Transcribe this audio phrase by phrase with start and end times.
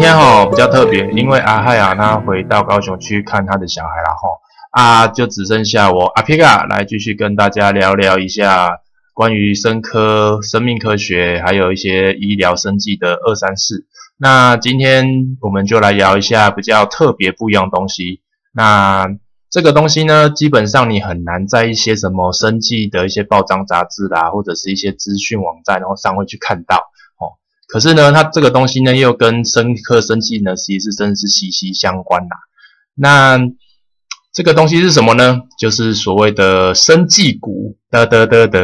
[0.00, 4.30] 今天哈比较特别，因为阿海啊他回到高雄去看他的小孩了哈，
[4.70, 8.78] 啊就只剩下我阿皮卡来继续跟大家聊聊一下
[9.12, 13.84] 关于生科、生命科学，还有一些医疗生计的二三事。
[14.16, 18.22] 那今天我们就来聊一下比较特别不一样的东西。
[18.54, 19.06] 那
[19.50, 26.89] 这个东西呢，基本上你很难在一些什么生计的一些报章杂志啦，或者是一些资讯网站然后上会去看到。
[27.72, 32.36] 可是呢，它这个东西呢，又跟生科生计呢，其实是真是息息相关啦。
[32.94, 33.38] 那
[34.32, 35.40] 这个东西是什么呢？
[35.58, 38.60] 就是所谓的生技股得得得得，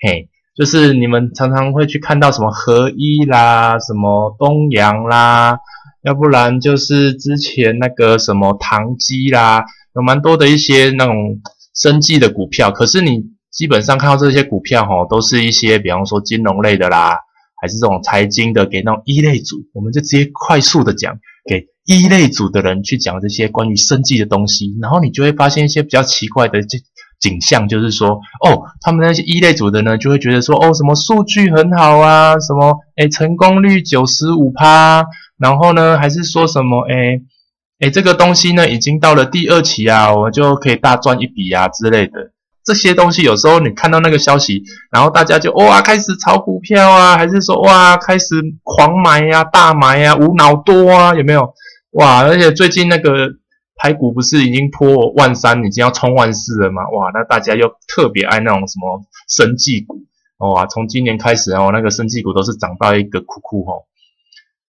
[0.00, 0.28] 嘿。
[0.56, 5.56] 就是你们常常会去看到什么合一啦，什么东阳啦，
[6.02, 9.64] 要不然就是之前那个什么唐基啦，
[9.94, 11.14] 有蛮多的一些那种
[11.76, 12.72] 生技的股票。
[12.72, 17.16] 可是你基本上看到这些股票哈，都是一些比方说金融类的啦，
[17.60, 26.78] 还是这种财经的，给那种一类组，我们就直接快速的讲给一类组的人去讲这些关于生计的东西，然后你就会发现一些比较奇怪的这。
[27.20, 28.10] 景象就是说，
[28.46, 35.04] 哦，他们那些一类组的呢，就会觉得说，哦，什么数据很好啊，什么，哎，成功率九十五趴，
[35.36, 37.20] 然后呢，还是说什么，哎，
[37.80, 42.30] 哎，这个东西呢，已经到了第二期啊，我就可以大赚一笔啊之类的。
[42.64, 51.54] 这些东西有时候你看到那个消息，然后大家就哇开始炒股票啊，还是说哇开始狂买呀、大买呀、无脑多啊，有没有？
[51.92, 53.28] 哇，而且最近那个。
[53.80, 56.82] 排骨不是已经破万三，已经要冲万四了吗？
[56.90, 60.00] 哇，那大家又特别爱那种什么生技股，
[60.38, 63.86] 哇，从今年开始哦，那个生技股都是涨到一个酷酷吼。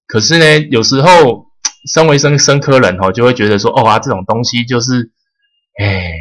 [0.05, 1.47] 可是呢，有时候
[1.91, 5.09] 身为生生科人吼，就会觉得说，哦啊，这种东西就是，
[5.79, 6.13] 哎，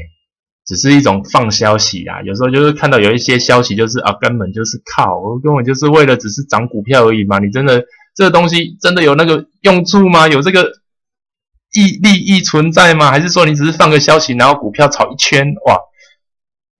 [0.69, 2.23] 只是一种放消息啊。
[2.23, 7.41] 有时候就是看到有一些消息，就是啊，根本就是靠，根本就是为了只是涨股票而已嘛。
[7.41, 7.83] 你真的
[8.15, 10.29] 这个东西真的有那个用处吗？
[10.29, 10.71] 有这个？
[11.75, 13.11] 利利益存在吗？
[13.11, 15.47] 还是说你只是放个消息，然后股票炒一圈？
[15.67, 15.79] 哇，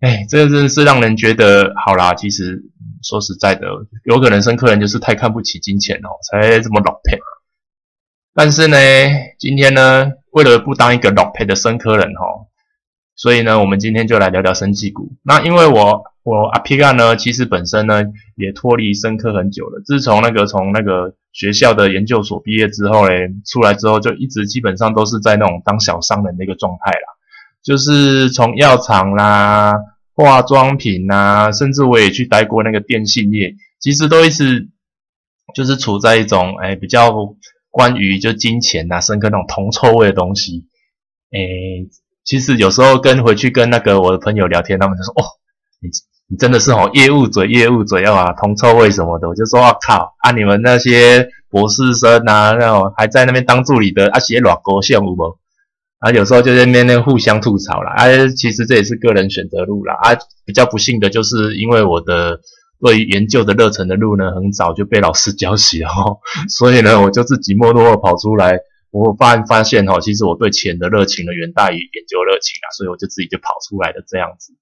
[0.01, 2.15] 哎，这真的是让人觉得好啦。
[2.15, 2.63] 其实
[3.03, 3.69] 说实在的，
[4.05, 7.19] 有可能生客人就是太看不起金钱哦，才这么老配。
[8.35, 8.79] 但是呢，
[9.39, 12.48] 今天呢，为了不当一个老配的生客人哦，
[13.19, 15.11] 所以呢，我们今天就来聊聊生技股。
[15.25, 18.05] 那因为我我阿皮卡呢，其实本身呢
[18.37, 19.83] 也脱离生科很久了。
[19.85, 27.07] 自从那个从那个学校的研究所毕业之后嘞，出来之后就一直基本上都是在那种当小商人的一个状态啦，
[27.61, 29.75] 就是从药厂啦、
[30.15, 34.69] 化妆品啦，甚至我也去待过那个电信业，其实都一直
[35.57, 37.13] 就是处在一种哎比较
[37.69, 40.67] 关于就金钱呐、深刻那种铜臭味的东西。
[41.33, 41.39] 哎，
[42.29, 45.25] 其实有时候跟回去跟那个我的朋友聊天，他们就说哦，
[45.81, 45.89] 你。
[46.31, 55.39] 你真的是哦，业务嘴，业务嘴啊，铜臭味什么的，我就说，我靠，啊你们那些博士生啊，那种还在那边当助理的，啊写软沟线有无？
[56.01, 58.05] 啊有时候就在那边互相吐槽啦，啊
[58.37, 62.41] 其实这也是个人选择路啦，啊比较不幸的就是因为我的
[62.79, 68.59] 对研究的热忱的路呢，很早就被老师浇熄了，所以呢我就自己默默跑出来，
[68.91, 74.55] 我发发现哈，其实我对钱的热情呢远大于研究热情啊，所以我就自己就跑出来的这样子。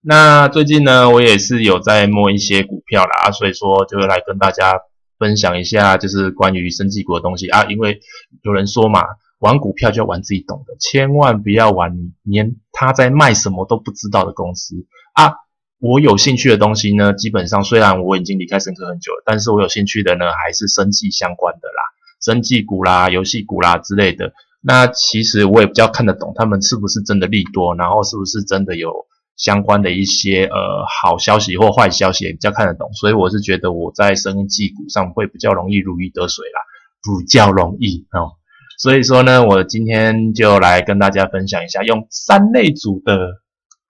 [0.00, 4.80] 那最近呢，我也是有在摸一些股票啦，所以说就来跟大家
[5.18, 7.64] 分享一下，就是关于生技股的东西啊。
[7.64, 8.00] 因为
[8.42, 9.02] 有人说嘛，
[9.40, 15.34] 玩股票就要玩自己懂的，千万不要玩连他在卖什么都不知道的公司啊。
[15.78, 21.82] 我有兴趣的东西呢，基本上虽然我已经离开深科很久了，但是我有兴趣的呢，还是生技相关的啦，
[22.20, 24.32] 生技股啦、游戏股啦之类的。
[24.60, 29.06] 那其实我也比较看得懂他们是不是真的利多，然后是不是真的有。
[29.36, 36.60] 相关的一些呃好消息或坏消息也比较看得懂，所以我是觉得我在生技股上会比较容易如鱼得水啦，
[37.02, 38.32] 比较容易哦。
[38.78, 43.42] 所以说呢，我今天就来跟大家分享一下，用三类组的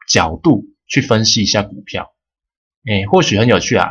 [0.09, 2.11] 角度去分析一下股票，
[2.85, 3.87] 哎，或许很有趣啊，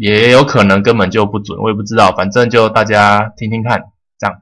[0.00, 3.84] 也有可能根本就不准，我也不知道，反正就大家听听看，
[4.18, 4.40] 这样。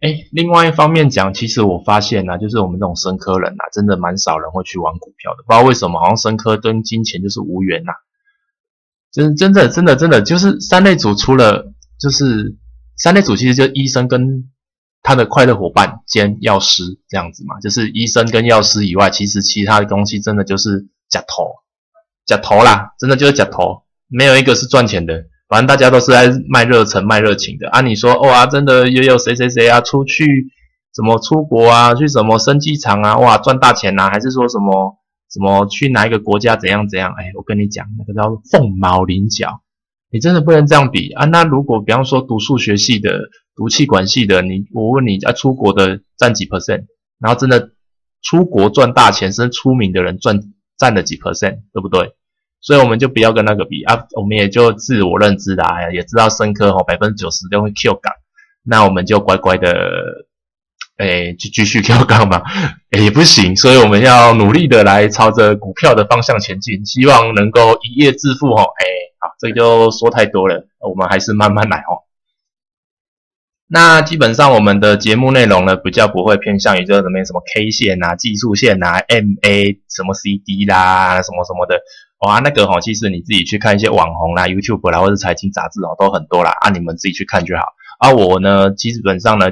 [0.00, 5.42] 哎，另外一方面讲，其实我发现呢，就是我们这种生科人呐，真的蛮少人会去玩股票的。
[5.44, 7.92] 不知道为什么，好像生科跟金钱就是无缘呐。
[9.10, 12.54] 真真的真的真的，就是三类组除了就是
[12.96, 14.48] 三类组，其实就医生跟
[15.02, 17.58] 他的快乐伙伴兼药师这样子嘛。
[17.58, 21.56] 就是医生跟药师以外，其实其他的东西真的就是假头
[22.24, 25.24] 假头啦，真的就是假头，没有一个是赚钱的。
[25.48, 27.80] 反正大家都是在卖热忱、卖热情的啊！
[27.80, 30.26] 你说哇，真的也有谁谁谁啊，出去
[30.94, 34.10] 什么出国啊，去什么升机场啊，哇，赚大钱呐？
[34.10, 34.98] 还是说什么
[35.32, 37.14] 什么去哪一个国家怎样怎样？
[37.16, 39.62] 哎，我跟你讲，那个叫凤毛麟角。
[40.10, 41.24] 你真的不能这样比啊！
[41.24, 43.18] 那如果比方说读数学系的、
[43.56, 46.84] 读气管系的，你我问你啊，出国的占几 percent？
[47.18, 47.70] 然后真的
[48.20, 50.40] 出国赚大钱、甚至出名的人赚
[50.76, 52.12] 占了几 percent，对不对？
[52.60, 58.12] 所以我们就不要跟那个比啊，我们也就自我认知啦，也知道深科吼百分之九十都会 Q 港，
[58.62, 60.26] 那我们就乖乖的。
[60.98, 62.42] 哎，就继续跳杠吧，
[62.90, 68.62] 也不行，所以我们要努力的来朝着股票的方向前进，希望能够一夜致富哦。
[68.62, 68.84] 哎，
[69.20, 72.02] 好，这就说太多了，我们还是慢慢来哦。
[73.68, 81.78] 那基本上我们的节目内容呢，比较不会偏向于这什么什么 K 线啊、技术线啊、MA 什么 CD 啦、什么什么的。
[82.20, 87.62] 哇，那个哈，其实你自己去看一些网红啦、YouTube 啦，或者财经杂志哦，都很多啦，啊，你们自己去看就好。
[87.98, 89.46] 啊，我呢，基本上呢。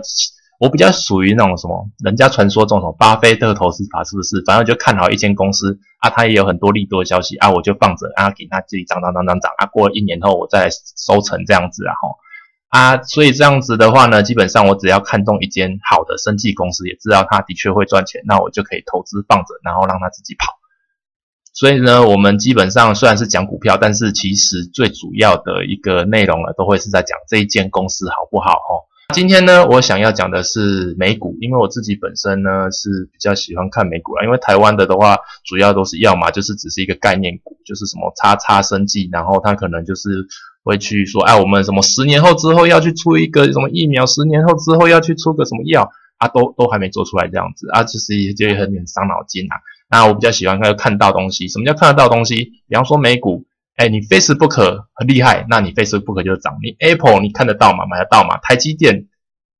[0.58, 4.42] 我比较属于那种什么，人家传说中什么巴菲特投资法是不是？
[4.46, 12.16] 反正就看好一间公司啊，它也有很多利多消息啊，我就放着啊，给它自己涨涨涨涨涨啊，过了一年后我再收成这样子啊吼
[12.70, 20.55] 啊，所以这样子的话呢，基本上我只要看中一间好的生技公司，也知道它的确会赚钱，那我就可以投资放着，然后让它自己跑。
[21.56, 28.84] 所以呢，我们基本上虽然是讲股票，但是其实最主要的一个内容呢，都会是在讲这一间公司好不好吼。
[29.14, 34.24] 今天呢，我想要讲的是美股，因为我自己本身呢是比较喜欢看美股啦。
[34.24, 35.16] 因为台湾的的话，
[35.46, 40.26] 主要都是要么就是只是一个概念股，就是什么叉叉生技，然后它可能就是
[40.62, 49.56] 会去说，哎，我们什么十年后之后要去出一个什么疫苗，十年后之后要去出个什么药啊，都都还没做出来这样子啊，其实也就很很伤脑筋啊。
[49.88, 52.52] 那我比较喜欢看看到东西，什么叫看得到东西？
[52.68, 53.44] 比方说美股。
[53.76, 56.56] 哎，你 Facebook 很厉害，那你 Facebook 就涨。
[56.62, 57.84] 你 Apple 你看得到吗？
[57.84, 58.38] 买得到吗？
[58.38, 59.04] 台积电，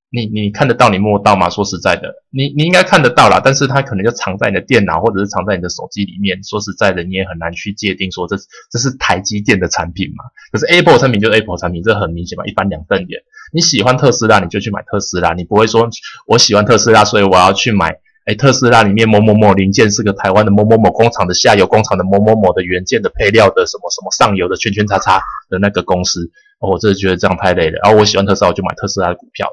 [0.08, 1.50] 你你看得到，你摸得到吗？
[1.50, 6.43] 说实在的，你你应该看得到啦，但是它可能就藏在你的电脑或者是藏在你的手机里面。
[6.43, 8.37] 说实在的，你也很难去界定说这
[8.70, 10.25] 这是台积电的产品嘛。
[10.50, 13.20] 可是 Apple 产品就是 Apple 产品，这很明显嘛，一翻两瞪眼。
[13.52, 15.90] 你喜欢特斯拉，你就去买特斯拉，你不会说
[16.26, 17.99] 我喜欢特斯拉，所以我要去买。
[18.26, 26.28] 哎，特斯拉里面某某某零件是个台湾的某某某工厂的下游工厂的某某某的元件的配料的什么什么上游的圈圈叉叉的那个公司，
[26.58, 27.78] 我真的觉得这样太累了。
[27.84, 29.49] 然后我喜欢特斯拉，我就买特斯拉的股票。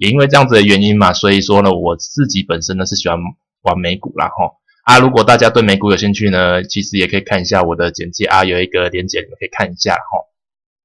[0.00, 3.16] 也因为这样子的原因嘛，所以说呢，我自己本身呢是喜欢
[3.62, 4.50] 玩美股啦哈。
[4.82, 10.26] 啊，如果大家对美股有兴趣呢，其实也可以看一下我的简介啊，有一个连结你们可以看一下哈。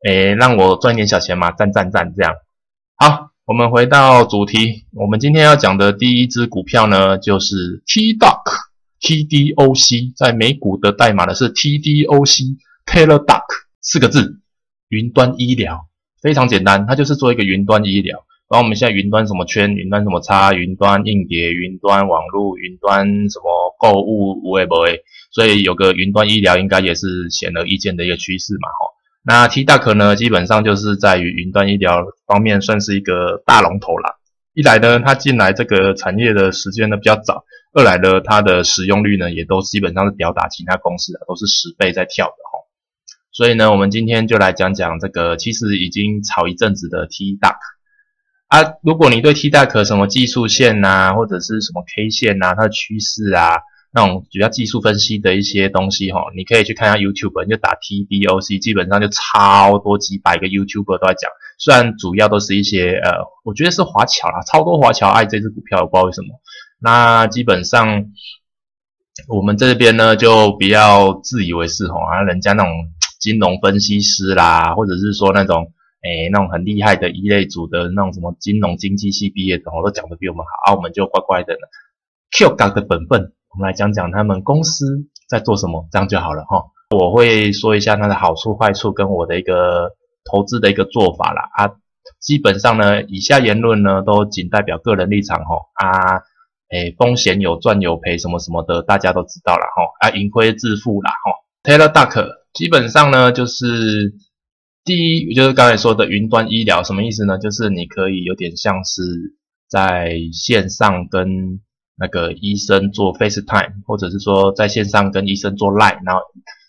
[0.07, 2.35] 哎，让我赚点小钱嘛，赞赞赞这样。
[2.97, 3.30] 好。
[3.45, 13.41] 我们回到主题，我们今天要讲的第一只股票呢，就是 TDOC，TDOC 在美股的代码呢是 TDOC，Teladoc
[13.81, 14.39] 四个字，
[14.89, 15.87] 云端医疗
[16.21, 18.23] 非常简单，它就是做一个云端医疗。
[18.47, 25.01] 然后我们现在云端什么圈，云端什么叉，云端硬碟，云端网络，云端什么购物无为不为，
[25.31, 28.91] 所以有个云端医疗应该也是显而易见的一个趋势嘛，吼。
[29.23, 34.15] 那 T 大壳呢，基本上就是在于云端医疗方面算是一个大龙头啦。
[34.53, 42.59] 一来呢，它进来这个产业的时间呢比较早；二来呢，它的使用率呢也都基本上是吊打其他公司的，都是十倍在跳的哈。
[43.31, 47.59] 所以呢，我们今天就来讲讲这个其实已经炒一阵子的 T 大
[48.47, 48.73] 啊。
[48.81, 53.59] 如果你对 T 大壳什么技术线呐，或者是什么 K 线呐，它的趋势啊。
[53.93, 61.29] 那种比较技术分析的一些东西哈，你可以去看一下 YouTube，你就打 TDOC，基本上就超多几百个 YouTuber 都在讲。
[61.57, 63.11] 虽然主要都是一些呃，
[63.43, 66.27] 我觉得是华侨啦，超多华侨爱这只股票，我不知道为什么。
[66.79, 68.05] 那基本上
[69.27, 72.71] 我们这边呢，就不要自以为是哈，啊，人家那种
[73.19, 81.59] 金融分析师啦，或者是说那种诶那种很厉害的一类组的那种什么金融经济系毕业的，我都讲的比我们好，啊，我们就乖乖的呢
[82.31, 83.33] ，Q 港的本分。
[83.53, 84.85] 我们来讲讲他们公司
[85.27, 86.63] 在做什么，这样就好了哈。
[86.97, 89.91] 我会说一下它的好处、坏处跟我的一个
[90.29, 91.49] 投资的一个做法啦。
[91.55, 91.71] 啊。
[92.19, 95.55] 基本上呢，以下言论呢都仅代表个人立场哈。
[95.75, 96.21] 啊，
[96.69, 100.07] 诶，风险有赚有赔什么什么的，大家都知道了哈。
[100.07, 101.31] 啊，盈亏自负啦哈。
[101.63, 104.13] Taylor Duck 基本上呢就是
[104.83, 107.37] 第一，就是刚才说的云端医疗，什么意思呢？
[107.37, 109.01] 就是你可以有点像是
[109.69, 111.59] 在线上跟
[112.01, 116.21] 那个医生做 FaceTime，或者是说在线上跟医生做 Line，然后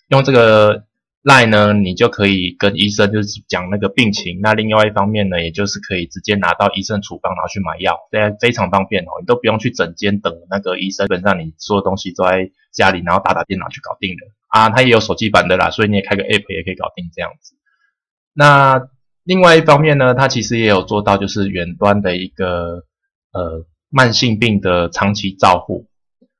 [0.09, 0.83] 用这个
[1.23, 4.41] Line 呢，你就可以跟医生就是讲那个病情。
[4.41, 9.09] 那另外一方面呢，也就是可以直接拿到医生处方，然后去买药，这样非常方便哦。
[9.21, 14.69] 你都不用去诊间等那个医生，基本上你所有东西都在家里，然后打打电脑去搞定了啊。
[14.69, 17.55] 它也有手机版的啦，所以你也开个 App 也可以搞定这样子。
[18.33, 18.87] 那
[19.23, 22.83] 另外一方面呢，它其实也有做到就是远端的一个
[23.31, 23.65] 呃。
[23.93, 25.85] 慢性病的长期照护，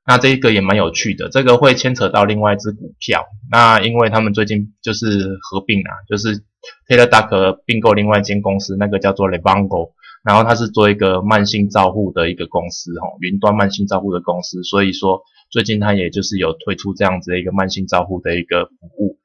[0.04, 3.24] 那这一个也蛮有趣的，这个会牵扯到另外一只股票。
[3.48, 6.42] 那因为他们最近就是合并啊，就是
[6.88, 9.92] ，TeleDoc 并购另外一间公司，那个叫做 Levongo
[10.24, 19.18] 然后它是做一个慢性照护的一个公司，哈，云端慢性照护的公司，所以说最近它也就是有推出这样子的一个慢性照护的一个服务，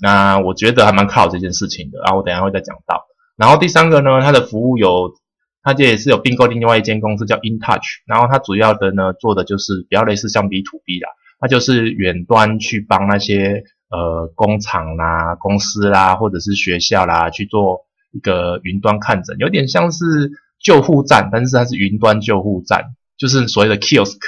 [0.00, 3.04] 那我觉得还蛮靠这件事情的，然后我等下会再讲到。
[3.36, 5.14] 然后第三个呢，它的服务有，
[5.64, 22.84] 它这也是有并购另外一间公司叫 InTouch，然后它主要的呢做的就是比较类似像 B to B 啦，它就是远端去帮那些呃工厂啦、公司啦或者是学校啦去做一个云端看诊，有点像是救护站，但是它是云端救护站，
[23.16, 24.18] 就是所谓的 kiosk。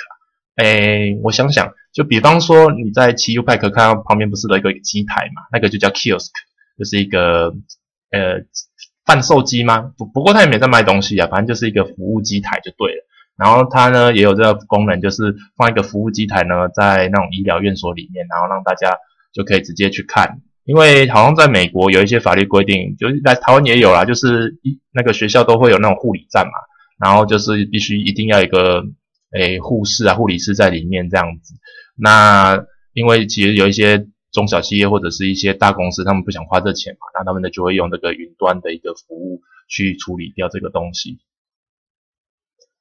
[0.54, 6.30] 哎，我想想，就比方说你在奇 U 派克看到旁边不是有一个机台嘛，那个就叫 kiosk，
[6.78, 7.52] 就是一个
[8.12, 8.44] 呃。
[9.04, 9.92] 贩售机吗？
[9.98, 13.06] 不不过它也没在卖东西啊，反正就是一个服务机台就对了。
[13.36, 18.96] 然后它呢也有这个功能，就是放一个服务机台呢在那种医疗院所里面，然后让大家
[19.32, 20.40] 就可以直接去看。
[20.64, 26.52] 因为好像在美国有一些法律规定，就是在台湾也有啦，就是一那个学校都会有那种护理站嘛，
[26.98, 28.84] 然后就是必须一定要一个
[29.32, 31.54] 诶护士啊护理师在里面这样子。
[31.96, 34.06] 那因为其实有一些。
[34.34, 41.20] 中小企业或者是一些大公司，他们不想花这钱嘛，那他们呢就会用这个云端的一个服务去处理掉这个东西。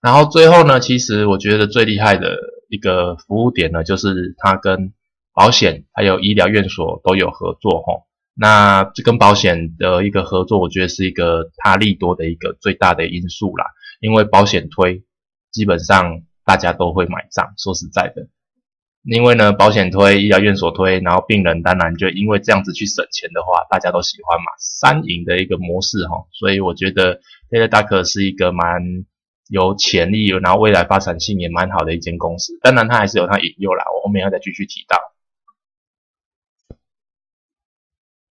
[0.01, 2.37] 然后最后呢，其实我觉得最厉害的
[2.69, 4.93] 一个服务点呢，就是它跟
[5.31, 8.03] 保险还有医疗院所都有合作哈。
[8.35, 13.67] 那这跟保险的一个合作，我觉得是一个它利多的一个最大的因素啦。
[14.01, 15.03] 因为保险推，
[15.51, 17.53] 基本上大家都会买账。
[17.57, 18.27] 说实在的。
[19.03, 27.19] 因为呢，保险推，医疗院所推，然后病人当然就因为这样子去省钱的话，大家都喜欢嘛，三赢的一个模式哈，所以我觉得
[27.49, 28.81] Teleduck 是一个蛮
[29.49, 32.57] 有潜力，然后未来发展性也蛮好的一间公司。
[32.61, 34.97] 当然它还是有它引诱啦，我后面要再继续提到。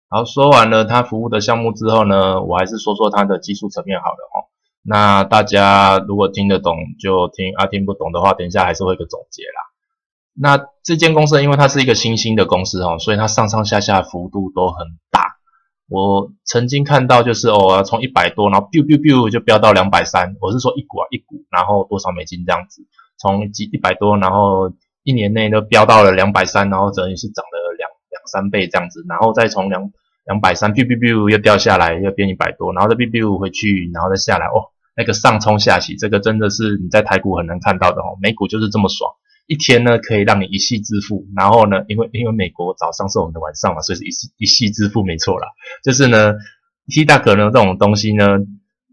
[0.10, 4.50] 好，说完了它服务的项目之后呢，我还是说说它的技术层面好了哈。
[4.82, 9.75] 那大家如果听得懂就听，啊听不懂的话，等一下还是会个总结啦。
[10.38, 15.38] 那这间公司因为它是一个新兴的公司哦，所以它上上下下幅度都很大。
[15.88, 20.36] 我曾经看到就是哦，从一百多，然后 biu biu biu 就飙到两百三。
[20.42, 22.82] 我是说一股啊一股，然后多少美金这样子，
[23.18, 24.74] 从几一百多，然后
[25.04, 29.92] 一年内都飙到了两百三，然后等于是涨了两两三倍这样子，然后再从两
[30.26, 39.14] 两百三 biu biu biu 又掉下来，又变一百多，然后再 biu biu 回去，然后再下来哦，那个上冲下洗，这个真的是你在台股很难看到的哦，美股就是这么爽。
[39.48, 45.48] 一天呢可以让你一夕致富，然后呢，因为因为美国早上是我们的晚上嘛，所以是一一夕致富没错啦。
[45.84, 46.34] 就是呢
[46.88, 48.40] ，T 大可呢这种东西呢，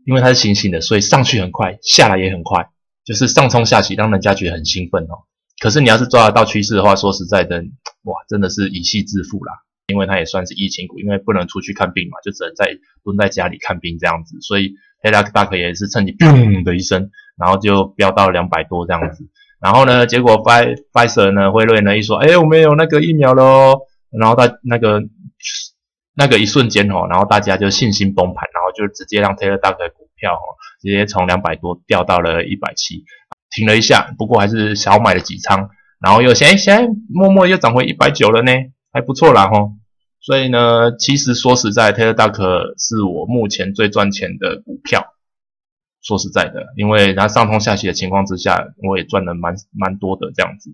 [0.05, 2.69] 因为它是新兴的，所以上去很快，下来也很快，
[3.05, 5.25] 就是上冲下起，让人家觉得很兴奋哦。
[5.61, 7.65] 可是你要是抓得到趋势的话，说实在的，
[8.03, 9.53] 哇，真的是一夕致富啦。
[9.89, 19.29] 因为它也算是疫情股，因为不能出去看病嘛，就只能在蹲在家里看病这样子，所以 T 大可也是趁你砰的一声，然后就飙到两百多这样子。
[19.63, 25.01] 然后呢，结果 Pfizer 呢，辉瑞呢一说，哎，我们有那个疫苗喽，然后他那个
[26.17, 33.05] 那个一瞬间哦，然后大家就信心崩盘，然后就直接让 Taylor Duck 的股票哦，直接从两百多掉到了一百七，
[33.53, 35.69] 停了一下，不过还是小买了几仓，
[36.01, 38.51] 然后又现现在默默又涨回一百九了呢，
[38.93, 39.71] 还不错啦哈。
[40.21, 42.35] 所以呢，其实说实在，Taylor Duck
[42.79, 45.12] 是我目前最赚钱的股票。
[46.03, 50.71] 说实在的，因为它上冲下洗的情况之下，我也赚了蛮蛮多的这样子。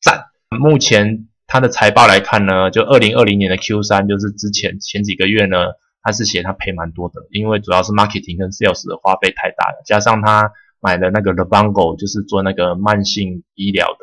[0.00, 0.26] 赞。
[0.58, 5.56] 目前它的财报来看呢，就二零二零年的 Q 三，就是之前前几个月呢，
[6.02, 13.98] 它是写它赔蛮多的，因为主要是 marketing 跟 sales 的花费太大了，加上他买的那个 l e b a n g o 就是做那个慢性医疗的，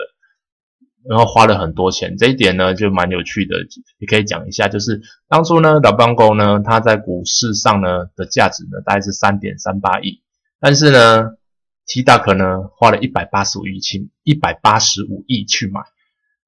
[1.09, 2.15] 然后花了很多钱。
[2.17, 3.55] 这一点呢，就蛮有趣的，
[3.99, 10.21] 也可以讲一下，就是当初呢 l e b a n g o 呢，它在股市上呢的价值呢，大概是三点三八亿。
[10.59, 11.31] 但是呢
[11.85, 15.81] ，T 大可呢花了一百八十五亿去一百八十五亿去买，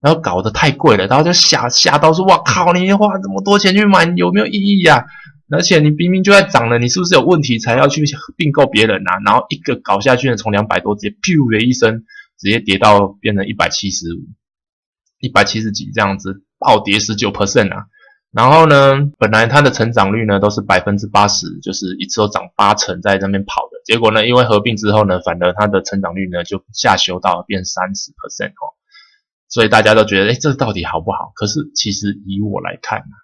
[0.02, 5.06] 然后搞得太贵了，然后就吓吓到说：“哇靠，你花这么多钱去买，有没有意义呀？
[5.50, 8.04] 而且你明明就在涨了，你是不是有问题才要去
[8.36, 12.04] 并购别人啊？”然后一个搞下去呢，从两百多直接噗的一声，
[12.38, 14.20] 直接跌到变成一百七十五、
[15.20, 17.86] 一百七十几这样子，暴跌十九 percent 啊！
[18.32, 23.82] 然后呢，本来它的成长率呢都是百分之八十，就是一次都涨八成在那边跑的。
[23.86, 28.76] 结果呢，因为合并之后呢，反而它的成长率呢就下修到变三十 percent 哦。
[29.48, 31.32] 所以大家都觉得，哎，这到底好不好？
[31.36, 33.16] 可是其实以我来看呢，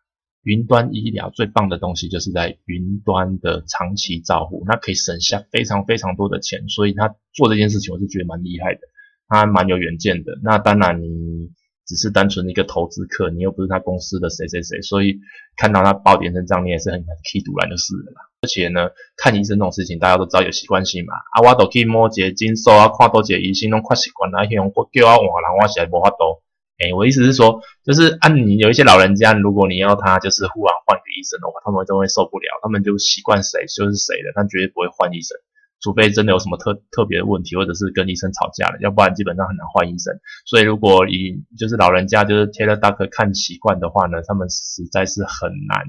[0.44, 6.70] 云端医疗最棒的东西就是在云端的长期照护，那可以省下非常非常多的钱。
[6.70, 8.80] 所以他做这件事情，我是觉得蛮厉害的，
[9.28, 10.40] 他蛮有远见的。
[10.42, 11.52] 那当然你。
[11.94, 15.20] 只是单纯的一个投资客，你又不是他公司的谁谁谁，所以
[15.56, 18.14] 看到他爆点成这样，你也是很很气堵然就是了。
[18.42, 21.14] 而且呢，看医生这种事情，大家都知道有习惯性嘛。
[21.34, 26.42] 啊，我都去摸节经手啊，看多节医生，拢快习惯了，用叫我换人，我实在无法度。
[26.82, 35.38] 哎，我意思是说，就是按你有一些老人家，如果你要他就是忽然换个医生的话，他们都会受不了，他们就习惯谁就是谁的，他绝对不会换医生。
[35.84, 40.18] 除非真的有什么特特别的问题，或者是跟医生吵架了，要不然基本上很难换医生。
[40.46, 45.84] 所以如果以就是老人家就是 Taylor Duck 看习惯的话呢，他们实在是很难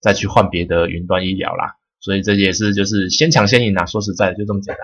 [0.00, 1.76] 再去换别的云端医疗啦。
[2.00, 4.80] 所以这也是就是先抢先赢啊，说实在的就这么简单。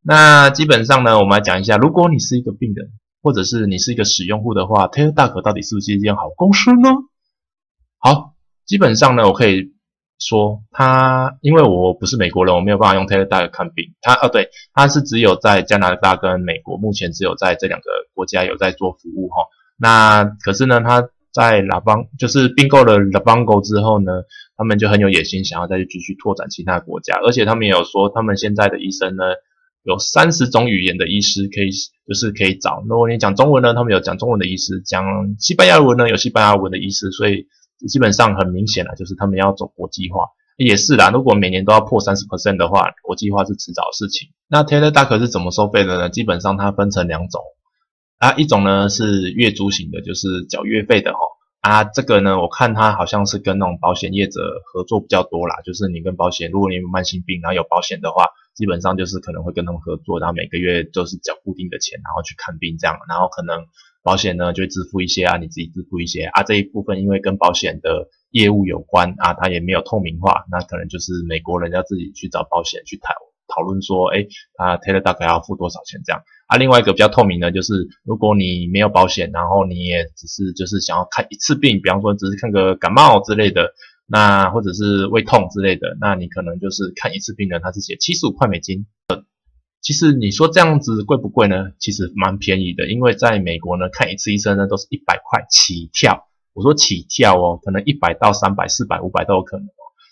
[0.00, 6.90] 那基本上呢，我们来讲一下，如果你是一个病人，或者是你是一个使用户的话，Taylor Duck 到底是不是一间好公司呢？
[7.98, 9.75] 好，基本上呢，我可以。
[10.18, 13.84] 说他，因为我不是美国人，我没有办法用 Taylor Duck 看病。
[14.00, 19.44] 他，哦，对，他是只有在加拿大跟美国，目前只有在这两个国家有在做服务哈。
[19.78, 24.10] 那可是呢，他在拉邦就是并购了拉邦 o 之后呢，
[24.56, 27.14] 他们就很有野心，想要再去继续拓展其他国家。
[27.26, 29.22] 而且他们也有说，他们现在的医生呢，
[29.82, 31.70] 有三十种语言的医师可以，
[32.08, 32.82] 就是可以找。
[32.88, 35.04] 如果你讲中文呢，他们有讲中文的医师；讲
[35.38, 37.12] 西班牙文呢，有西班牙文的医师。
[37.12, 37.46] 所以。
[37.88, 41.10] 基本上很明显了，就是他们要走国际化，也是啦。
[41.10, 44.30] 如果每年都要破三十 percent 的话，国际化是迟早的事情。
[44.48, 46.08] 那 Taylor Duck 是怎么收费的呢？
[46.08, 47.42] 基本上它分成两种
[48.18, 51.18] 啊，一种呢是月租型的，就是缴月费的哈
[51.60, 51.84] 啊。
[51.84, 54.40] 这个呢，我看它好像是跟那种保险业者
[54.72, 63.66] 合作比较多啦，就是你跟保险，如果你有慢性病然后有保险的话，基本上就是可能会跟他们合作，然后每个月就是缴固定的钱，然后去看病这样，然后可能。
[64.06, 73.12] 保险呢就支付一些啊，你自己支付一些啊，这一部分因为跟保险的业务有关啊，它也没有透明化，那可能就是美国人要自己去找保险去讨
[73.48, 74.24] 讨论说，哎，
[74.58, 76.56] 啊，Taylor 大概要付多少钱这样啊。
[76.56, 83.72] 另外一个比较透明的就是，如果你没有保险，然后你也只是就是想要看一次病，比方说只是看个感冒之类的，
[84.06, 88.86] 那或者是胃痛之类的，那你可能就是看一次病呢，它是写七十五块美金。
[89.86, 91.70] 其实你说这样子贵不贵呢？
[91.78, 96.26] 其实蛮便宜的，因为在美国呢，看一次医生呢都是一百块起跳。
[96.54, 99.68] 我说起跳哦，可能一百到三百、四百、五百都有可能。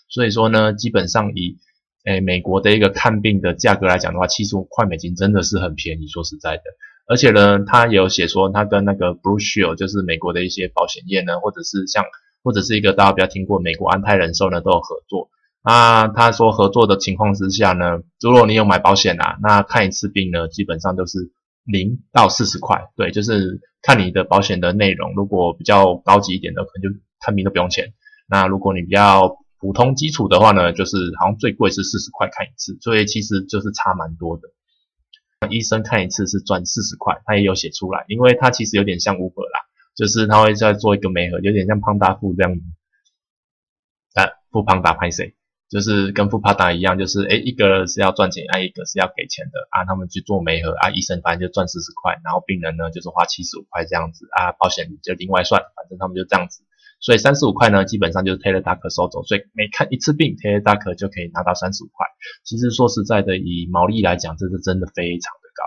[0.07, 1.57] 所以说呢，基本上以
[2.05, 6.07] 诶美国的一个看病的价格来讲的话，七十五块美金真的是很便宜。
[6.07, 6.63] 说实在的，
[7.09, 12.05] 而且呢，他有写说他跟那个 Blue Shield，就是美国的一些保险业呢，或者是像
[12.45, 15.31] 或者是一个大家比较听过美国安泰人寿呢，都有合作。
[15.65, 21.31] 那他说合作的情况之下呢，如果你有买保险啊，那看一次病呢，基本上都是
[21.63, 25.15] 零到四十块，对，就是看你的保险的内容。
[25.15, 27.93] 如果比较高级一点的，可能就看病都不用钱。
[28.27, 34.43] 那如果你比较普通基础的话呢，就是好像最贵是四十块看一次，所以其实就是差蛮多的。
[35.49, 39.61] 医生看一次是赚四十块，他也有写出来，因为他其实有点像 Uber 啦，
[39.95, 42.61] 就是他会再做一个媒合，有点像胖大富这样子。
[44.13, 45.35] 啊，富胖大拍谁？
[45.67, 56.61] 就是跟富帕达一样，就是诶一个是要赚钱，啊一个是要给钱的啊，他们去做媒合啊，医生反正就赚四十块，然后病人呢就是花七十五块这样子啊，保险就另外算，反正他们就这样子，
[57.01, 62.05] 所以三十五块呢基本上就是 Taylor Duck 收走，所以每看一次病，Taylor Duck 就可以拿到三十五块。
[62.43, 65.63] 其实说实在的，以毛利来讲，这是真的非常的高。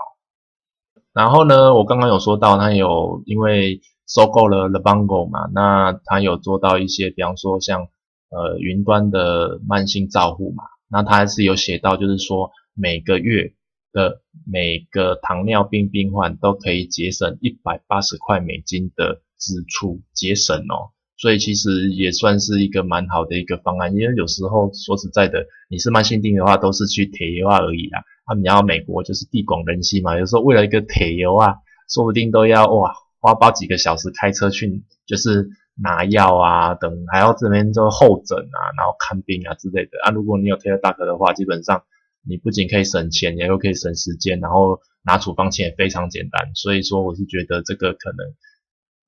[1.11, 7.89] 然后呢，我刚刚有说到，他有因为收购了 l e b a n g o 嘛，那他有做到一些，比方说像。
[8.31, 13.53] 呃，云端的慢性照护嘛，那它还是有写到，就是说每个月
[13.91, 23.95] 的每个糖尿病病患都可以节省一百八十块美金的支出，节省哦，所以其实也算是一个蛮好的一个方案。
[23.95, 28.03] 因为有时候说实在的，你是慢性病的话，都是去铁油啊而已啦。
[28.25, 31.55] 啊，你要美国就是地广人稀嘛，有时候为了一个铁油啊，
[31.89, 35.49] 说不定都要哇花八几个小时开车去，就是。
[35.81, 40.11] 拿药啊，等还要这边做候诊啊，然后看病啊之类的啊。
[40.11, 41.83] 如果你有 Taylor Duck 的话，基本上
[42.27, 46.51] 你不仅可以省钱，也又可以省时间，然后拿处方签也非常简单。
[46.53, 48.17] 所以说，我是觉得这个可能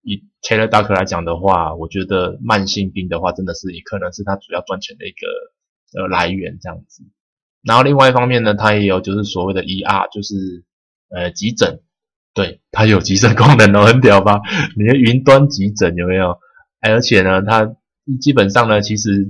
[0.01, 7.03] 以 Taylor Duck 来讲的话，我觉得慢性病的话，真的是也可能是它主要赚钱的一个呃来源这样子。
[7.63, 10.63] 然后另外一方面呢，它也有就是所谓的 ER，就是
[11.09, 11.81] 呃急诊，
[12.33, 14.39] 对，它有急诊功能哦，很屌吧？
[14.77, 16.39] 你的云端急诊有没有？
[16.81, 17.75] 而且呢，它
[18.19, 19.27] 基本上呢，其实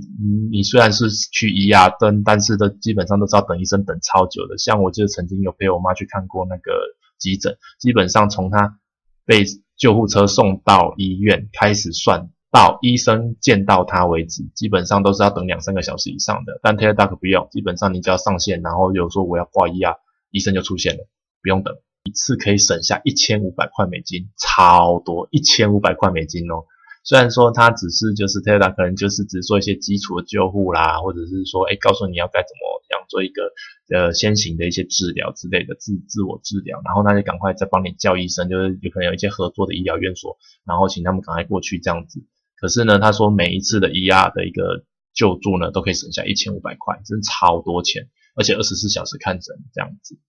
[0.50, 4.56] 你虽然是去医啊，但但是都基本上都是要等医生等超久的。
[4.58, 6.72] 像我就曾经有陪我妈去看过那个
[7.18, 8.78] 急诊，基本上从他
[9.26, 9.44] 被
[9.76, 16.58] 救护车送到医院开始算到医生见到他为止，基本上都是要等两三个小时以上的。
[16.62, 19.94] 但 Taylor Duck 不用，基本上你只要上线，然后有说我要挂医啊，
[20.30, 21.06] 医生就出现了，
[21.42, 26.64] 不用等，一次可以省下一千五百块美金，超多，一千五百块美金哦。
[27.04, 33.52] 虽然说它只是就是 Tela 可能就是只做一些基础的救护啦，或者是说，哎，告诉你要该怎么样做一个
[33.92, 42.24] 呃先行的一些治疗之类的自自我治疗，然后那就赶快再帮你叫医生，就是有可能有一些合作的医疗院所，然后请他们赶快过去这样子。
[42.56, 50.20] 可是呢，他说每一次的 ER 的一个救助呢，都可以省下一千五百块，真的超多钱，而且二十四小时看诊这样子。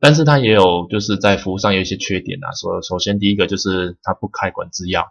[0.00, 5.06] 但是它也有就是在服务上有一些缺点啊，说首先第一个就是它不开管制药。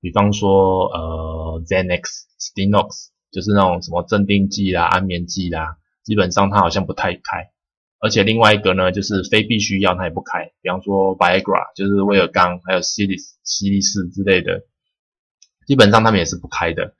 [0.00, 2.02] 比方说，呃，Xanax、
[2.38, 7.50] Stenox，就是那种什么镇定剂啦、安眠剂啦，基本上它好像不太开。
[8.00, 10.52] 而且另外一个呢，就是非必须药它也不开。
[10.62, 14.62] 比方说 Viagra，就是威尔刚，还有西利西利士之类的，
[15.66, 16.94] 基本上他们也是不开的。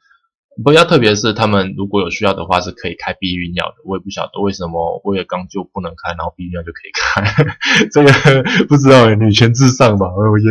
[0.64, 3.76] 不要特别是他们如果有需要的话，是可以开避孕药的。
[3.84, 7.22] 我也不晓得为什么威尔刚就不能开，然后避孕药就可以开。
[7.94, 8.10] 这个
[8.66, 10.06] 不知道女权至上吧？
[10.06, 10.50] 哦耶！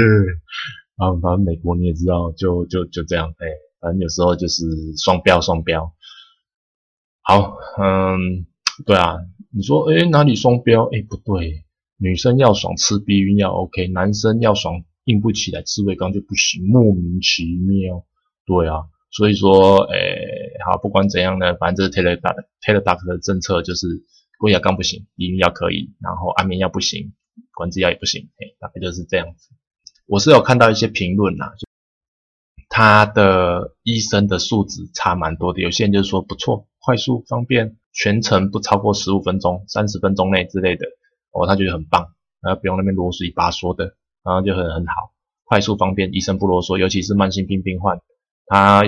[0.98, 3.48] 啊，反正美国你也知道，就就就这样，哎，
[3.80, 4.64] 反正有时候就是
[4.98, 5.94] 双标双标。
[7.22, 8.48] 好，嗯，
[8.86, 9.18] 对啊，
[9.54, 10.86] 你说，哎，哪里双标？
[10.86, 11.66] 哎，不对，
[11.98, 18.04] 女生要爽吃避孕药 OK，男生要爽硬不起来吃胃刚就不行，莫名其妙。
[18.46, 20.00] 对啊，所以说，哎，
[20.66, 23.88] 好，不管怎样呢，反正这是 Taylor Duck tele duck 的政策就是，
[24.40, 27.14] 胃药刚不行，避孕药可以，然后安眠药不行，
[27.54, 29.50] 管制药也不行，哎，大概就是这样子。
[30.08, 31.52] 我是有看到一些评论呐，
[32.70, 35.62] 他的医生的素质差蛮多的。
[35.62, 40.86] 有些人就是说不错，快速方便，全程不超过十五分钟、三十分钟内之类的，
[41.32, 45.12] 哦，他觉得很棒，然后不用那边啰嗦一巴说的，然后就很很好，
[45.44, 48.00] 快速方便，医生不啰嗦，尤其是慢性病病患，
[48.46, 48.84] 他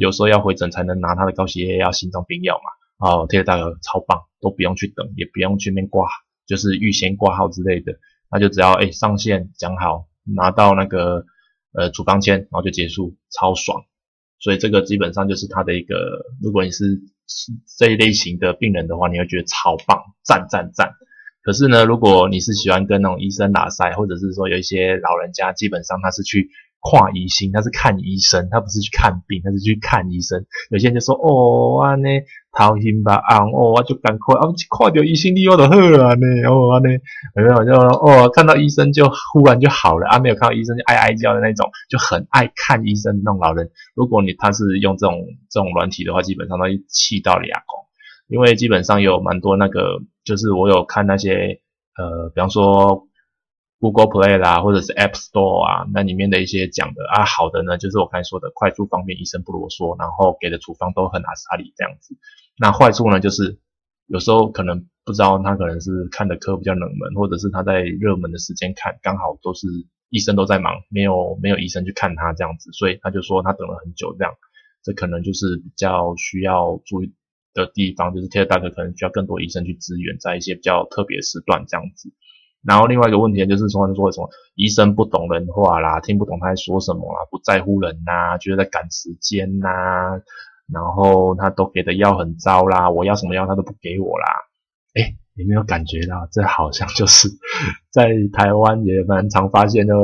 [0.00, 2.60] 有时候要回诊才能拿他的高血压、心脏病药
[2.98, 6.08] 嘛，哦，贴大哥超棒，都不用去等，也不用去那边挂，
[6.44, 7.92] 就是预先挂号之类的，
[8.32, 10.08] 那就只要哎上线讲好。
[10.34, 11.24] 拿到那个
[11.72, 13.84] 呃处方签，然后就结束，超爽。
[14.38, 17.00] 所以这个基本上就是他的一个，如果你是
[17.78, 20.92] 这一类型的病人的话，你会觉得超棒，赞赞赞。
[21.42, 26.50] 可是呢，如果你是喜欢跟那种医生打赛，或者是说有一些老人家，基本上他是去。
[26.80, 30.44] 跨医心，他是看医生，他不是去看病，他是去看医生。
[30.70, 34.46] 有些人就说：“哦，安尼掏心吧，啊，哦，我就赶快啊，
[34.78, 36.92] 看到医生你我就好了呢，哦，安尼
[37.34, 40.18] 有没有就哦，看到医生就忽然就好了啊？
[40.20, 43.68] 没有看到医生就哀哀叫的那种，就很爱看医生那种老人。
[43.96, 47.82] 如果你他是用这种这种软体的话，基本上都气到牙光，
[48.28, 51.60] 因为基本上有蛮多那个，就是我有看那些
[51.98, 53.05] 呃，比方说。
[53.78, 62.16] Google Play 啦，或者是 App Store 啊，那里面的一些讲的啊，好的呢，就是我刚才说的快速方便，医生不啰嗦，然后给的处方都很阿萨里这样子。
[62.58, 63.58] 那坏处呢，就是
[64.06, 69.66] 有时候可能不知道他可能是看的科比较冷门，或者是他在热门的时间看，刚好都是
[70.08, 74.32] 医生都在忙，没有没有医生去看他这样子，所以他就说他等了很久这样。
[74.82, 77.12] 这可能就是比较需要注意
[77.52, 82.12] 的地方，就是 t e l e 可能需要更多医生去支援，在一些比较特别时段这样子。
[82.66, 89.68] 然后另外一个问题就是说，说什么医生不懂人话啦，听不懂他在说什么啦，不在乎人呐，觉得在赶时间呐，
[90.72, 94.26] 然后他都给的药很糟啦，我要什么药他都不给我啦。
[94.94, 97.28] 哎，有没有感觉到这好像就是
[97.90, 99.94] 在台湾也蛮常发现的，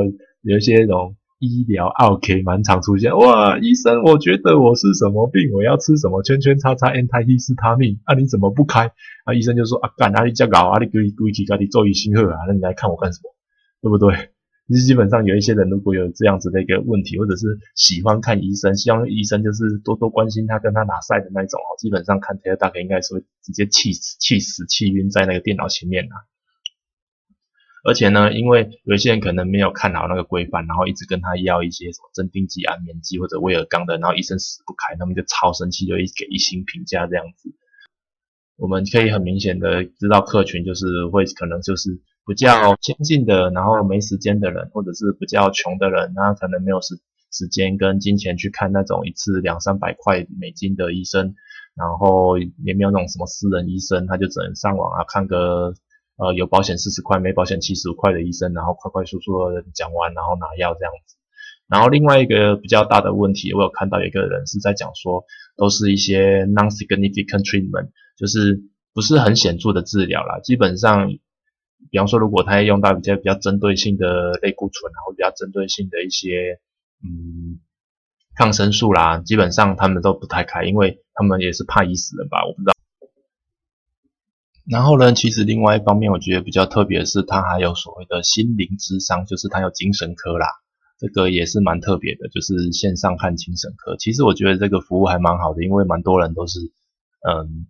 [0.42, 1.16] 有一些那种。
[1.42, 8.92] 医疗 OK 蛮常出现哇，医生，我觉得我是什么病，我要吃什么圈圈叉叉 anti 希斯他命，那你怎么不开？
[9.24, 13.34] 啊，医生就说啊，干哪里叫搞啊，你规规矩，赶紧做医心贺啊，那你来看我干什么？
[13.82, 14.30] 对不对？
[14.68, 26.14] 其实基本上有一些人如果有这样子的一个问题，或者是喜欢看医生，希望医生就是多多关心他，跟他拿赛的那种哦，基本上看 t e 大概应该是会直接气死、气死、气晕在那个电脑前面啊。
[27.84, 37.50] 而且呢，因为有些人可能没有看好那个规范，然后一直跟他要一些什么镇定剂、安眠剂或者威尔刚的，然后医生死不开，他们就超生气，就一给一星评价这样子。
[38.56, 41.90] 我们可以很明显的知道客群就是会可能就是
[42.24, 46.94] 比较先进的，然后没时间的人，或者是比较穷的人，他可能没有时
[47.32, 51.34] 时间跟金钱去看那种一次两三百块美金的医生，
[51.74, 55.74] 然后也没有那种什么私人医生，他就只能上网啊看个。
[56.22, 61.16] 呃，有保险四十块，没保险七十五块的医生，然后快快速速的讲完，然后拿药这样子。
[61.66, 65.24] 然后另外一个比较大的问题，我有看到一个人是在讲说，
[65.56, 68.62] 都是一些 non-significant treatment，就是
[68.94, 70.38] 不是很显著的治疗啦。
[70.38, 71.08] 基本上，
[71.90, 76.60] 比方说，如果他要用到比较比较针对性的类固醇，然后比较针对性的一些
[77.02, 77.58] 嗯
[78.36, 82.71] 抗生素啦，基本上他们都不太开，因为他们也是怕医死人吧，我不知道。
[84.64, 90.46] 然后呢，其实另外一方面，我觉得比较特别的是，它还有所谓的心灵智商，就是它有精神科啦，
[90.98, 93.96] 这个也是蛮特别的，就是线上看精神科。
[93.96, 96.60] 其实我觉得这个服务还蛮好的，因为蛮多人都是
[97.28, 97.66] 嗯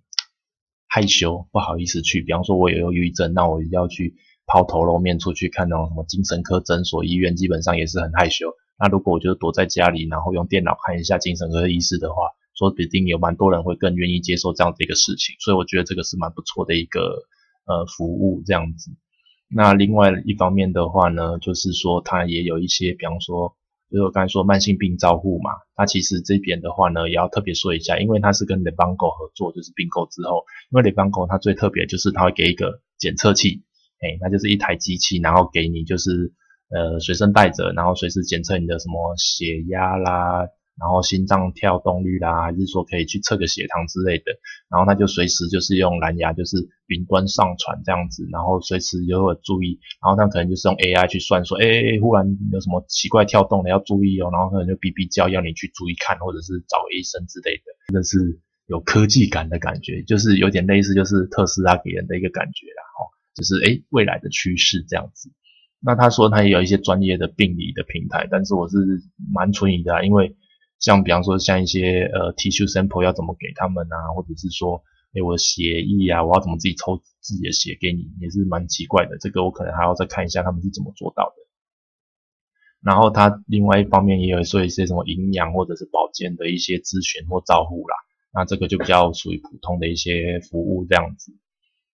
[0.86, 2.20] 害羞，不好意思去。
[2.20, 4.14] 比方说，我有忧郁症，那我要去
[4.46, 8.52] 抛头露面出去看那种什么精神科诊所、医院，基本上也是很害羞。
[8.78, 12.16] 那如果我就躲在家里，然后用电脑看一下精神科医师的话，
[12.62, 17.00] 说不定有蛮多人会更愿意接受这样的一个事情，所以我觉得这个是蛮不错的一个
[17.66, 18.92] 呃服务这样子。
[19.52, 23.56] 那另外一方面的话呢，就是说它也有一些，比方说，
[23.90, 33.64] 就是我刚才说慢性病照护嘛，它其实这边的话呢，也要特别说一下，因为它是跟 Lebongo 合作，就是并购之后，因为 Lebongo 它最特别就是它会给一个检测器，
[33.98, 36.32] 哎，那就是一台机器，然后给你就是
[36.70, 40.46] 呃随身带着，然后随时检测你的什么血压啦。
[40.82, 44.34] 然后心脏跳动率啦，还是说可以去测个血糖之类的，
[44.68, 46.56] 然后他就随时就是用蓝牙，就是
[46.88, 65.30] 云端上传这样子，然后随时就会注意，然后他可能就是用 AI 去算说，哎，忽然有什么奇怪跳动的要注意哦，然后可能就哔哔叫要你去注意看，或者是找医生之类的，真的是有科技感的感觉，就是有点类似就是特斯拉给人的一个感觉啦，哦，就是哎未来的趋势这样子。
[65.80, 68.76] 那他说他也有一些专业的病理的平台，但是我是
[69.32, 70.34] 蛮存疑的，因为。
[70.82, 74.82] 像比方说像一些呃 tissue sample 要怎么给他们啊，或者是说，
[75.14, 79.16] 哎我的血液啊，我要怎么自己抽自己的血给你，也是蛮奇怪的。
[79.18, 81.42] 这个我可能还要再看一下他们是怎么做到的。
[82.82, 87.96] 然后他另外一方面也有说一些什么营养或者是保健的一些咨询或照护啦，
[88.34, 91.32] 那这个就比较属于普通的一些服务这样子。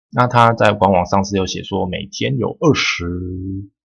[0.10, 3.04] 那他在官网上是有写说每天有二十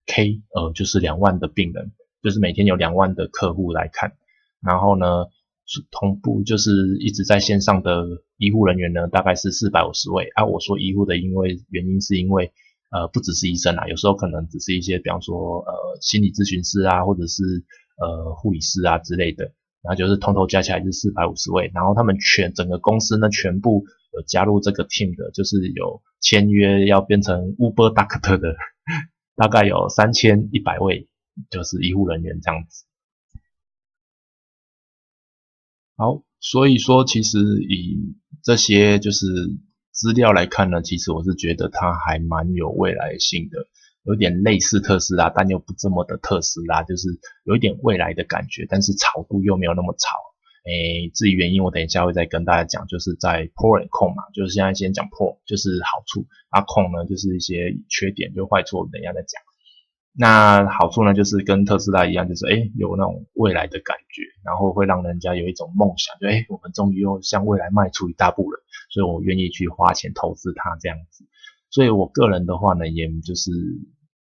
[0.06, 1.90] k 呃就是两万的病人，
[2.22, 4.12] 就是每天有两万的客户来看。
[4.62, 5.06] 然后呢，
[5.90, 10.28] 同步就是一直在线上的医护人员呢，大概是四百五十位。
[10.34, 12.52] 啊，我说医护的，因为原因是因为，
[12.90, 17.42] 呃，不只是医生啊，有时候可能只是一些，比方说，呃，心理咨询师啊，或者是
[17.96, 19.52] 呃护理师啊之类的。
[19.82, 21.70] 然后就是通头加起来是四百五十位。
[21.74, 28.54] 然后他们全整个公司呢，全部有加入这个 team 的，就是有签约要变成 Uber Doctor 的，
[29.34, 31.08] 大概有三千一百位，
[31.50, 32.84] 就是医护人员这样子。
[36.02, 39.24] 好，所以说其实以这些就是
[39.92, 43.68] 资料来看呢，其实我是觉得它还蛮有未来性的，
[44.02, 47.06] 有点类似特斯拉，但又不这么的特斯拉，就是
[47.44, 50.18] 有一点未来的感觉，但是炒度又没有那么炒。
[50.66, 59.40] 诶，至于原因，我等一下会再跟大家讲，就是在 pro 和 con 嘛，就是现在先讲 pro，就是好处，啊 con 呢就是一些缺点，就坏处，等一下再讲。
[60.14, 71.24] 那好处呢，就是跟特斯拉一样，就是哎有那种未来的感觉，然后会让人家有一种梦想，就哎我们终于又向未来迈出一大步了，所以我愿意去花钱投资它这样子。
[71.70, 73.50] 所以我个人的话呢，也就是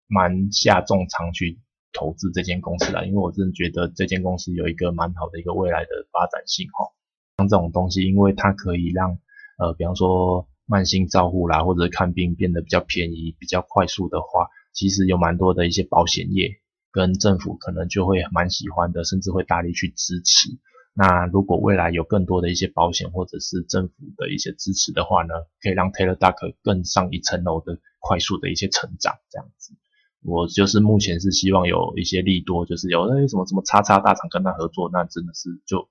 [0.08, 1.60] 蛮下重仓去
[1.94, 6.90] 投资这间公司的，因为我真的觉得这间公司有一个蛮好的一个未来的发展性哈。
[7.38, 9.20] 像这种东西，因为它可以让
[9.60, 14.50] 呃比方说慢性照护啦，或者看病变得比较便宜、比较快速的话。
[14.76, 16.60] 其实有蛮多的一些保险业
[16.92, 20.50] 跟政府可能就会蛮喜欢的，甚至会大力去支持。
[20.94, 29.74] 那如果未来有更多的一些保险或者是政府的一些支持的话呢，可以让 Taylor Duck 更上一层楼的快速的一些成长，这样子。
[30.22, 35.90] 我就是目前是希望有一些利多，就是有那些什么什么叉叉大厂跟他合作，那真的是就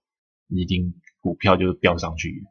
[0.48, 2.44] 一定股票就飙上去。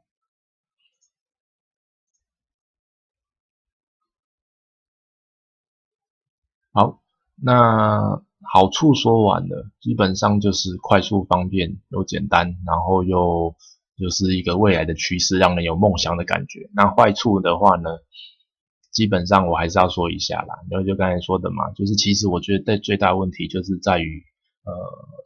[6.73, 7.03] 好，
[7.35, 13.55] 那好处说完了，基本上就是快速、方便又简单，然后又
[13.95, 16.71] 就是一个未来的趋势，让人有梦想的感觉。
[16.73, 17.91] 那坏处的话呢，
[18.91, 24.23] 基本上我还是要说一下啦，因为就刚才说的嘛，就是其实我觉得最最大问题就是在于
[24.65, 24.73] 呃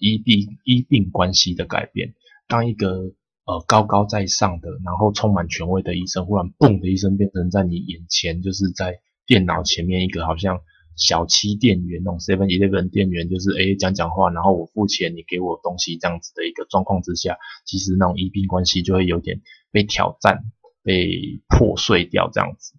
[0.02, 2.14] 医病医病关系的改变。
[2.50, 3.14] 当一个
[3.46, 10.60] 呃高高在上的，然后充满权威的医生，忽然嘣的一声变成在你眼前，就是在电脑前面一个好像。
[10.98, 20.44] 小七店员那种 Seven Eleven 店员，就是诶讲讲话，然后我付钱，你给我东西这样子的一个状况之下，其实那种医病关系就会有点被挑战、
[20.82, 22.74] 被破碎掉这样子。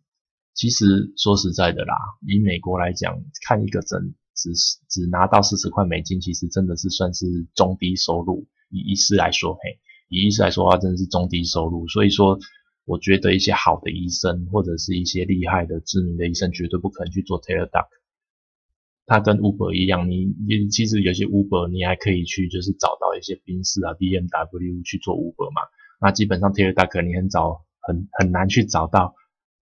[0.53, 1.95] 其实说实在的啦，
[2.27, 4.51] 以美国来讲，看一个诊只
[4.89, 8.49] 只拿到四十块美金，其实真的是算是中低收入。
[8.69, 9.79] 以医师来说，嘿，
[10.09, 11.87] 以医师来说的话，真的是中低收入。
[11.87, 12.37] 所以说，
[12.85, 17.87] 我觉得一些好的医生或者是一些厉害的知名的医生，绝对不可能去做 Taylor Duck。
[19.09, 25.63] 它跟 Uber 一样，你你其实有些 Uber 你还可以去就是找到一些宾士啊、BMW 去做 Uber 嘛。
[25.99, 29.15] 那基本上 Taylor Duck 你很早很很难去找到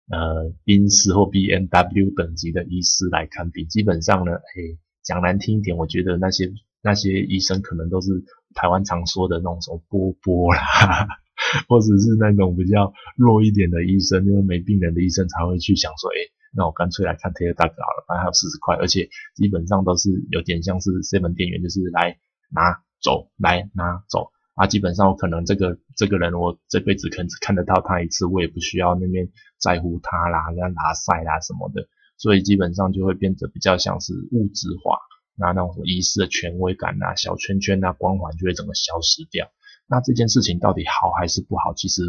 [0.10, 3.68] 呃宾士或 BMW 等级的医师来看病。
[3.68, 6.50] 基本上呢，哎，讲难听一点，我觉得那些
[6.82, 8.24] 那些医生可能都是
[8.56, 11.06] 台湾常说的那种什么波波啦，
[11.68, 16.18] 或者是那种比较弱一点的医生，就是没病人的医生才会去想说，哎，
[16.56, 22.18] 那我干脆来看 Taylor Duck 好了，反正还有四十块，而且基本上都是有点像是 seven 店员，就是来
[22.50, 24.32] 拿走，来拿走。
[24.56, 31.88] 啊，基本上我可能这个这个人，我这辈子可能只看得到他一次，我也不需要那边在乎他啦，那拉塞啦什么的，
[32.18, 35.00] 所以基本上就会变得比较像是物质化，
[35.36, 39.50] 那那种仪式的权威感啊、小圈圈啊、光环就会整个消失掉。
[39.88, 42.04] 那这件事情到底好还是不好，其实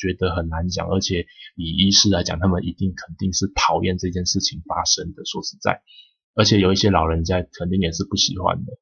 [0.00, 5.24] 觉得很难讲，而且以医师来讲，他们一定肯定是讨厌这件事情发生的。
[5.26, 5.82] 说实在，
[6.34, 8.72] 而且有一些老人家肯定也是不喜欢的。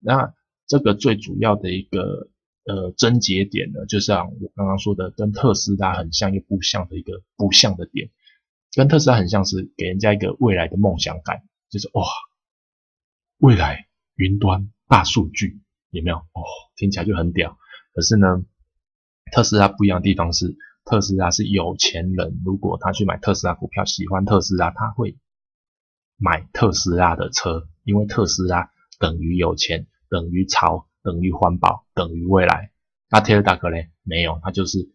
[0.00, 0.34] 那
[0.66, 2.28] 这个最主要的一个。
[2.66, 8.08] 呃，症结点呢，就像我刚刚说的，跟特斯拉很像又不像的一个不像的点，
[8.74, 12.06] 跟特斯拉很像是给人家一个未来的梦想感，就是哇，
[13.36, 15.60] 未来云端大数据
[15.90, 16.16] 有没有？
[16.16, 16.40] 哦，
[16.74, 17.58] 听起来就很屌。
[17.92, 18.42] 可是呢，
[19.32, 25.18] 特斯拉不一样的地方是，特斯拉是有钱人，如果他去买特斯拉股票，喜欢特斯拉，他会
[26.16, 30.88] 买特斯拉的车，因为特斯拉等于有钱，等于潮。
[31.04, 32.72] 等于环保，等于未来。
[33.10, 33.90] 那 Taylor Duck 嘞？
[34.04, 34.90] 没有，它就是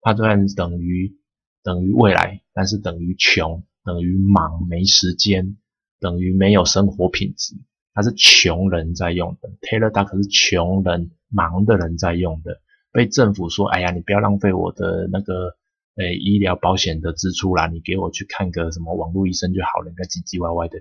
[0.00, 1.18] 它虽然等于
[1.62, 5.58] 等于未来，但是等于穷，等于忙，没时间，
[5.98, 7.54] 等于没有生活品质。
[7.92, 12.62] 它是穷人在用的，Taylor Duck 是穷人忙的人在用的。
[12.92, 15.56] 被政府说，哎呀，你不要浪费我的那个
[15.96, 20.80] 诶医疗保险的支出啦，你给我去看个什么网络医生就好了，那唧唧歪歪的。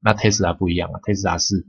[0.00, 1.66] 那 Tesla 不一样啊，Tesla 是。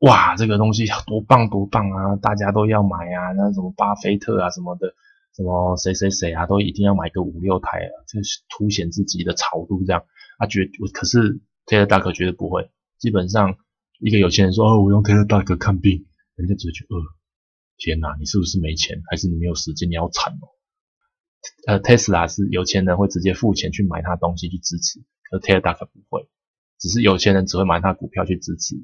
[0.00, 2.16] 哇，这个东西多棒多棒啊！
[2.16, 4.92] 大家都要买啊，那什么巴菲特啊什么的，
[5.34, 10.04] 什么谁谁谁啊，都一定要买个五六台啊，就是凸显自己的潮度这样。
[10.36, 13.56] 啊，觉可是 Taylor Duck 绝对不会，基本上
[14.00, 16.96] 一个有钱人说哦，我用 Taylor Duck 看病，人家只会去，呃，
[17.76, 20.46] 天哪，你是不是没钱，还是你没有时间，你要惨哦。
[21.66, 26.28] 呃，Tesla 是有钱人会直接付钱去买他东西去支持，可 Taylor Duck 不会，
[26.78, 28.76] 只是有钱人只会买他股票去支持。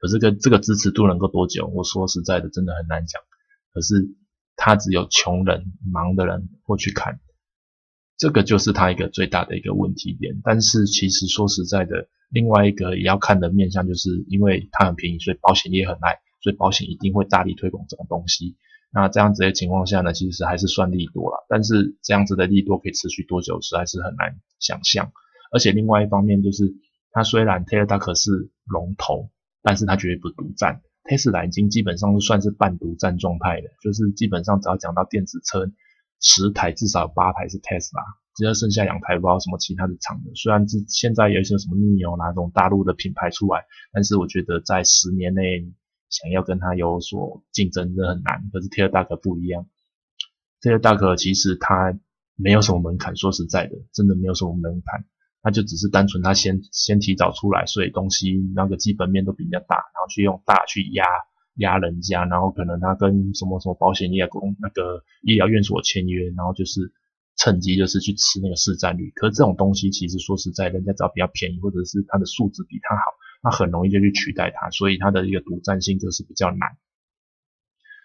[0.00, 1.66] 可是个这个支持度能够多久？
[1.66, 3.20] 我说实在的，真的很难讲。
[3.72, 4.08] 可是
[4.56, 7.20] 他只有穷人、忙的人会去看，
[8.16, 10.40] 这个就是他一个最大的一个问题点。
[10.42, 18.56] 但是其实说实在的，另外一个也要看的面向，就是因为它很便宜，所以保险业很爱，所以保险一定会大力推广这种东西。
[18.92, 21.46] 那这样子的情况下呢，其实还是算利多了。
[21.48, 25.12] 但是这样子的利多可以持续多久，实在是很难想象。
[25.52, 26.74] 而且另外一方面就是，
[27.10, 29.30] 它虽然 Taylor Duck 是龙头。
[29.60, 35.68] 但是它绝对不独占，Tesla 已经基本上是算是半独占状态的，就是基本上只要讲到电子车，
[36.22, 38.00] 十台至少有八台是 Tesla，
[38.36, 40.30] 只要剩下两台不知道什么其他的厂的。
[40.36, 45.66] 虽然是现在有一些什么 Neo 那种大陆的品牌出来，但是我觉得在十年内
[46.10, 48.48] 想要跟它有所竞争的很难。
[48.52, 49.66] 可是 Tesla 大 k 不一样
[50.60, 51.98] ，Tesla 大 k 其实它
[52.36, 55.04] 没有什么门槛，说实在的，真的没有什么门槛。
[55.40, 61.04] 那就只是单纯他先先提早出来，所以东西那个基本面都比较大，然后去用大去压
[61.54, 66.92] 压人家，然后可能他跟什么什么保险业公那个医疗院所签约，然后就是
[67.36, 69.12] 趁机就是去吃那个市占率。
[69.14, 73.02] 可是这种东西其实说实在，人家只要比较便宜，或者是它的素质比它好，
[73.42, 76.76] 那很容易就去取代它，所以它的一个独占性就是比较难。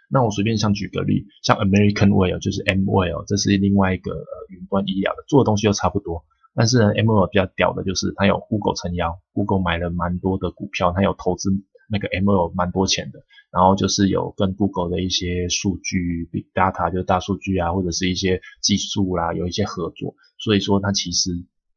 [0.10, 6.24] 那我随便像举个例，像 American Well 就是 M Well，这是另外一个呃云端医疗的，做的东西又差不多。
[6.56, 11.50] 但是呢，M L 比较屌的就是它有 Google 撑腰，Google 买了蛮多的股票，它有投资
[11.90, 21.32] 那个 M L 蛮多钱的，然后就是有跟 Google 的一些数据 Big Data 就大数据啊，或者是一些技术啦，有一些合作，所以说它其实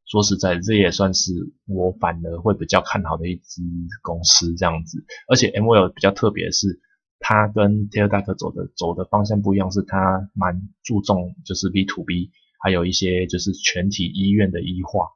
[0.07, 1.33] 说实在，这也算是
[1.67, 3.63] 我反而会比较看好的一支
[4.03, 5.05] 公司这样子。
[5.29, 6.81] 而且 M L 比较特别的是，
[7.19, 12.31] 它跟 t e l d a c 走的走的方向不一样，是它蛮注重就是 B to B。
[12.59, 15.11] 还有一些就是全体医院的医化，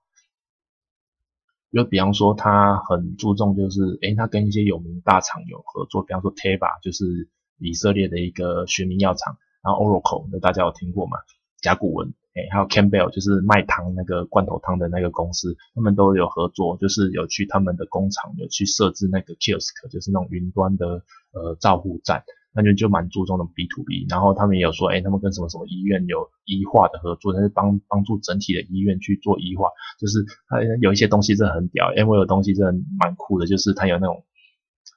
[1.73, 11.17] 就比方说他很注重，就是诶，他跟一些有名大厂有合作，比方说 Teva 就是以色列的一个学名药厂，然后 Oracle 那大家有听过吗？
[11.61, 12.15] 甲骨文，
[12.51, 22.23] 还有 Campbell 就是卖汤那个罐头汤的那个公司，他们都有合作，就是有去他们的工厂有去设置那个 Kiosk，就是那种云端的呃照护站。
[22.53, 29.71] 那就就蛮注重的 B to B，然后他们也有说，哎，他们跟什么什么医院有医化的合作，但是帮帮助整体的医院去做医化，
[30.01, 30.19] 就是
[30.49, 34.25] 他有一些东西真的很屌，因为有东西真的蛮酷的，就是他有那种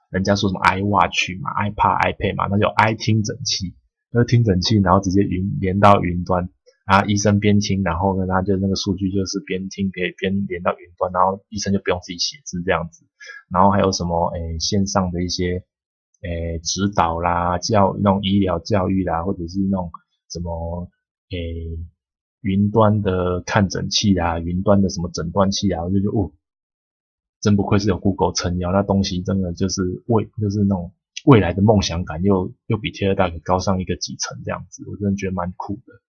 [0.10, 3.76] 人家说什么 i watch 嘛，ipad、ipad 嘛，那就 i 听诊器，
[4.12, 6.50] 那个听诊器，然后直接云连到云端，
[6.86, 13.06] 啊，医生边听，然后呢，他就那个数据就是边听可以边连到云端，然后医生就不用自己写字这样子。
[13.50, 15.64] 然后还有什么诶线上的一些
[16.24, 19.92] 诶指导啦，教那种医疗教育啦，或者是那种
[20.30, 20.90] 什么
[21.30, 21.80] 诶
[22.42, 26.34] 云端的看诊器啊，云端的什么诊断器啊，我就觉得哦，
[27.40, 30.92] 真不愧是有 Google 撑腰，那东西真的就是未就是那种
[31.24, 36.02] 未来的梦想感，又又比 t e r 高上一个几层这样子，我真的觉得蛮酷的。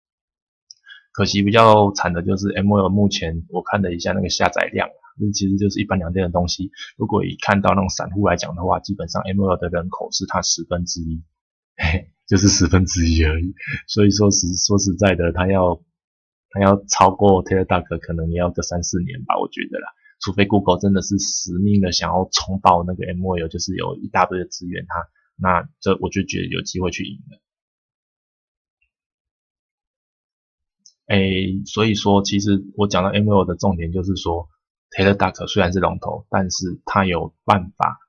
[1.14, 4.89] 可惜比较惨的就是 M L 目前我看了一下那个下载量，
[5.20, 6.72] 这其实就是一般两店的东西。
[6.97, 11.24] 如果以看到那种散户来讲的话，基本上 M L 的人口是它十分之一，
[11.78, 13.53] 嘿，就是十分之一而已。
[13.88, 15.80] 所以说实说实在的，它要
[16.49, 19.88] 它要超过 t e l e d a k 可能也要个三四年吧，我觉得啦。
[20.20, 24.95] 除非 Google 真的是死命的想要冲爆那个 M L，就是有一大堆的资源，它
[25.36, 27.39] 那这我就觉得有机会去赢了。
[31.06, 31.18] 哎，
[31.66, 34.47] 所以说，其实我讲到 M L 的重点就是说
[34.89, 37.99] ，Taylor Duck 虽然是龙头，但是它有办法，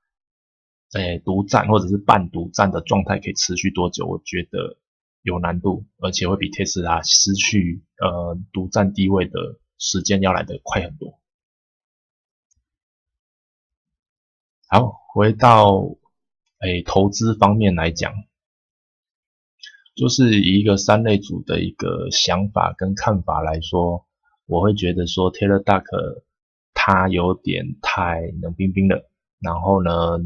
[0.92, 4.07] 哎，独占或者是半独占的状态可以持续多久？
[4.07, 4.78] 我觉得
[5.22, 11.18] 有难度，而且会比特斯拉失去呃独占地位的时间要来的快很多。
[14.68, 15.97] 好，回到
[16.59, 18.14] 哎投资方面来讲。
[19.95, 24.05] 就是以一个三类组的一个想法跟看法来说，
[24.47, 25.84] 我会觉得说 Taylor Duck
[26.74, 29.09] 它有点太冷冰冰了。
[29.40, 30.18] 然后呢，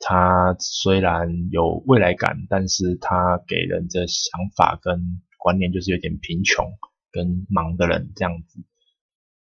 [0.00, 6.66] 它虽然有未来感，但是它给人的想法跟观念就是有点贫穷
[7.10, 8.60] 跟忙的人这样子。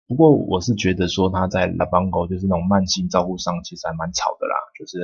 [0.06, 4.98] 不过我是觉得说他在 La Bango 就是那种慢性照顾上其实还蛮吵的啦，就是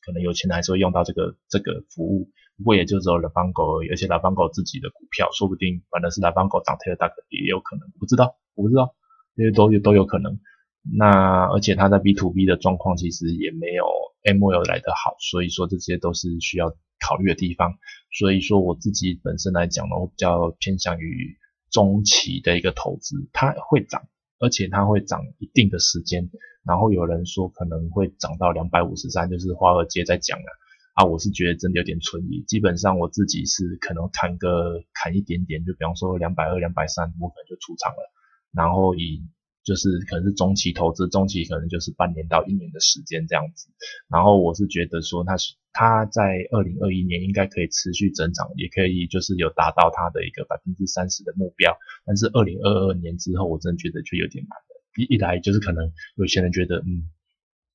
[0.00, 2.30] 可能有钱人还是会用到这个这个服务。
[2.58, 8.96] 不过也就只有 La Bango 而已，而且拉邦狗自己的股票，说不定反正是拉邦狗涨 Taylor Duck 也有可能，不知道，我不知道，
[9.36, 10.40] 因为都有都有可能。
[10.82, 13.84] 那而且他在 B to B 的状况其实也没有
[14.24, 17.74] M L 来的好，所以说这些都是需要考虑的地方。
[18.10, 21.36] 所以说我自己本身来讲呢，我比较偏向于
[21.70, 24.08] 中期的一个投资，它会涨，
[24.40, 26.28] 而且它会涨一定的时间。
[26.64, 30.44] 然后有人说可能会涨到两百五十三，就是华尔街在讲了。
[30.44, 30.56] 啊，
[30.98, 32.42] 啊我是觉得真的有点存疑。
[32.48, 38.02] 基本上我自己是可能砍个砍一点点，就比方说两百二、两百三，我可能就出场了。
[38.50, 39.22] 然后以
[39.62, 43.70] 就是可能是中期投资，中期可能就是半年到一年的时间这样子。
[44.08, 51.78] 然后我是觉得说，它是它在二零二一年应该可以持续增长，也可以就是有达到它的一个百分之三十的目标。
[52.06, 54.82] 但是二零二二年之后，我真的觉得就有点难了。
[54.96, 57.06] 一一来就是可能有些人觉得，嗯。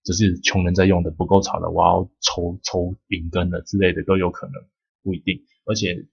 [0.03, 4.53] 只是穷人在用的不够潮了，我要抽抽饼根了之类的都有可能，
[5.01, 5.43] 不一定。
[5.65, 6.07] 而且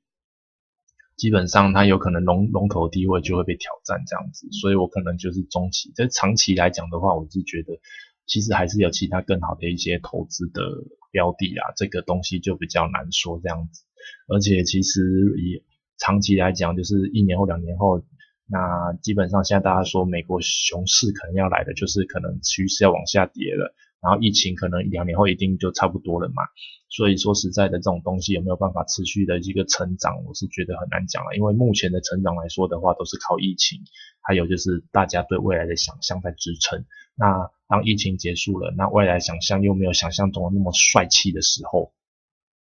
[1.16, 5.93] 基本上它有可能龙龙头地位就会被挑战这样子，所以我可能就是中期。
[5.95, 7.80] 在长期来讲的话，我是觉得
[8.26, 10.62] 其实还是有其他更好的一些投资的
[11.11, 13.82] 标的啊，这个东西就比较难说这样子。
[14.28, 15.64] 而且其实以
[15.99, 18.05] 长期来讲，就是一年后两年后。
[18.51, 23.72] 那基本上现在大家说美国熊市可能要来的，就是可能趋势要往下跌了，
[24.03, 26.42] 然后疫情可能两年后一定就差不多了嘛。
[26.88, 31.36] 所以说实在的，这种东西有没有办法持续的一个成长，我是觉得很难讲了。
[31.36, 33.78] 因为目前的成长来说的话，都是靠疫情，
[34.20, 36.84] 还有就是大家对未来的想象在支撑。
[37.14, 41.92] 那当疫情结束了，那未来想象又没有想象中的那么帅气的时候，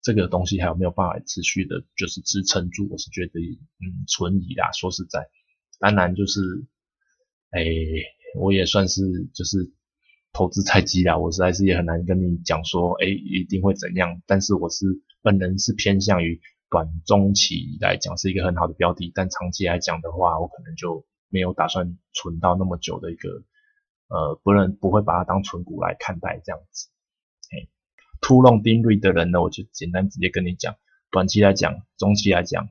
[0.03, 2.87] 这个东西还有没有办法持续的，就是支撑住？
[2.91, 4.71] 我是觉得嗯存疑啦。
[4.73, 5.31] 说实在。
[5.79, 6.41] 当然就是，
[7.51, 7.65] 哎，
[8.35, 9.03] 我也算是
[9.33, 9.73] 就是
[10.33, 14.21] 投资菜鸡啦，我实在是也很难跟你讲说，哎，一定会怎样。
[14.27, 14.87] 但是我是
[15.23, 23.29] 本人是偏向于短中期来讲是一个很好的标的，但长期来讲的话，我可能就没有打算存到那么久的一个，
[24.09, 26.89] 呃，不能不会把它当存股来看待这样子。
[27.53, 27.69] 哎，
[28.21, 30.77] 突弄定律的人呢，我就简单直接跟你讲，
[31.11, 32.69] 短期来讲，中期来讲。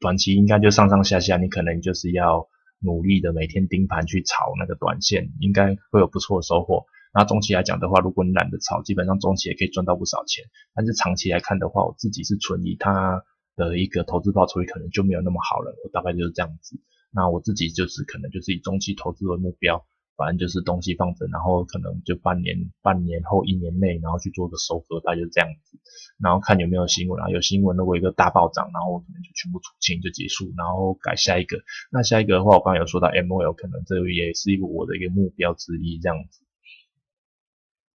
[0.00, 2.48] 短期应该就上上下下，你可能就是要
[2.80, 6.86] 努力的每天盯盘去炒那个短线，应该会有不错的收获。
[7.12, 10.44] 那中期来讲的话，如果你懒得炒，基本上中期也可以赚到不少钱。
[10.74, 13.22] 但是长期来看的话，我自己是存疑它
[13.56, 15.76] 的一个投资报酬率可能就没有那么好了。
[15.84, 16.80] 我大概就是这样子。
[17.12, 19.84] 那我自己就是可能就是以中期投资为目标。
[20.20, 25.78] 反正就是东西放着，然后可能就半年、半年后、一年内，然后去做个收割，大概就这样子。
[26.18, 31.56] 然后看有没有新闻啊，有新闻如果一个大暴涨，然后我可能就全部出清就结束，然后改下一个。
[31.90, 36.44] 那下一个的话，我刚刚有说到 M O L，可能这也是一个我的一个目标之一，这样子。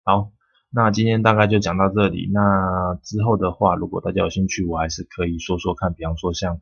[0.05, 0.31] 好，
[0.71, 2.31] 那今天大概就讲到这里。
[2.33, 6.55] 那之后的话，如果大家有兴趣，我还是可以说说看，比方说像，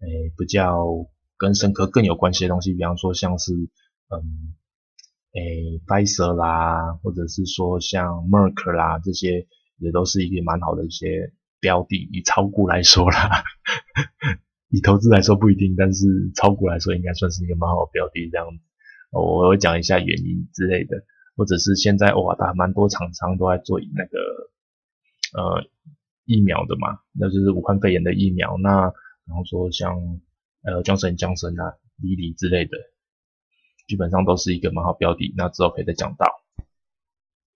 [0.00, 0.84] 诶，比较
[1.38, 3.54] 跟深科更有关系的东西，比方说像是
[4.10, 4.54] 嗯，
[5.34, 9.46] 诶 p f i z e r 啦，或者是说像 Merck 啦，这些
[9.78, 12.08] 也都是一个蛮好的一些标的。
[12.12, 13.44] 以炒股来说啦，
[14.70, 18.62] 以投资来说不一定，但是炒股来说应该算是一个蛮好的标的这样子。
[19.10, 21.04] 我会讲一下原因之类的，
[21.36, 24.18] 或者是现在哇，大蛮多厂商都在做那个
[25.32, 25.64] 呃
[26.24, 28.56] 疫苗的嘛，那就是武汉肺炎的疫苗。
[28.58, 28.92] 那
[29.26, 29.96] 然后说像
[30.62, 32.76] 呃江神江神啊、李李之类的，
[33.88, 35.34] 基本上都是一个蛮好标的。
[35.36, 36.26] 那之后可以再讲到。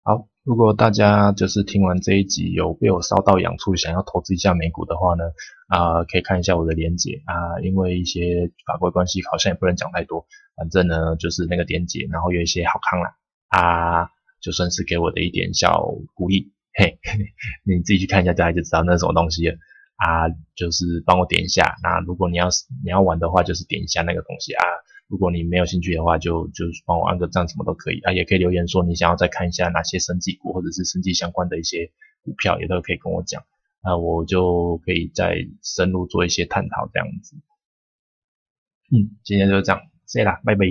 [0.03, 5.25] 好，如果大家就是听完这一集有被我烧到痒处，想要投资一下美股的话呢，
[5.69, 10.27] 啊，可以看一下我的连接啊，因为一些法规关系，好像也不能讲太多。
[10.57, 13.15] 反正呢，就是那个连接，然后有一些好康啦，
[13.49, 14.11] 啊，
[14.41, 16.99] 就算是给我的一点小鼓励， 嘿，
[17.63, 19.47] 你自己去看一下，大家就知道那是什么东西。
[20.03, 20.27] 啊，
[20.57, 21.77] 就是帮我点一下。
[21.81, 22.49] 那如果你要
[22.83, 24.65] 你要玩的话，就是点一下那个东西啊。
[25.09, 31.91] 如果你没有兴趣的话，就就帮我按个赞，什么都可以啊，也可以留言说你想要再看一下哪些升级股或者是升级相关的一些
[32.23, 33.45] 股票，也都可以跟我讲，
[33.83, 37.37] 那我就可以再深入做一些探讨这样子。
[38.91, 40.67] 嗯，今天就这样，谢啦，拜拜。